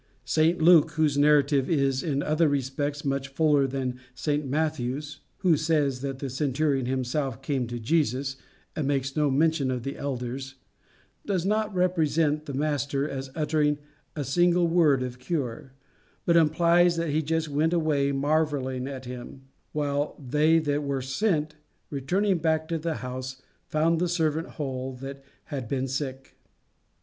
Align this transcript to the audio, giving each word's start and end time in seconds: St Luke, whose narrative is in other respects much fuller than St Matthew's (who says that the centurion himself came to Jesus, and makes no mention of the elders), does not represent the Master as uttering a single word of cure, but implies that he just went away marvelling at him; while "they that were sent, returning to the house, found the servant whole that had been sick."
St 0.25 0.59
Luke, 0.59 0.93
whose 0.93 1.15
narrative 1.15 1.69
is 1.69 2.01
in 2.01 2.23
other 2.23 2.47
respects 2.47 3.05
much 3.05 3.27
fuller 3.27 3.67
than 3.67 3.99
St 4.15 4.43
Matthew's 4.47 5.19
(who 5.45 5.55
says 5.55 6.01
that 6.01 6.17
the 6.17 6.27
centurion 6.27 6.87
himself 6.87 7.43
came 7.43 7.67
to 7.67 7.77
Jesus, 7.77 8.35
and 8.75 8.87
makes 8.87 9.15
no 9.15 9.29
mention 9.29 9.69
of 9.69 9.83
the 9.83 9.97
elders), 9.99 10.55
does 11.27 11.45
not 11.45 11.71
represent 11.75 12.47
the 12.47 12.53
Master 12.55 13.07
as 13.07 13.29
uttering 13.35 13.77
a 14.15 14.23
single 14.23 14.67
word 14.67 15.03
of 15.03 15.19
cure, 15.19 15.73
but 16.25 16.35
implies 16.35 16.95
that 16.97 17.09
he 17.11 17.21
just 17.21 17.47
went 17.47 17.71
away 17.71 18.11
marvelling 18.11 18.87
at 18.87 19.05
him; 19.05 19.43
while 19.71 20.19
"they 20.19 20.57
that 20.57 20.81
were 20.81 21.03
sent, 21.03 21.53
returning 21.91 22.39
to 22.39 22.79
the 22.81 22.95
house, 23.05 23.39
found 23.67 23.99
the 23.99 24.09
servant 24.09 24.47
whole 24.47 24.93
that 24.95 25.23
had 25.53 25.67
been 25.67 25.87
sick." 25.87 26.39